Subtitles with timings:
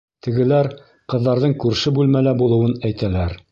[0.27, 0.69] Тегеләр
[1.15, 3.41] ҡыҙҙарҙың күрше бүлмәлә булыуын әйтәләр.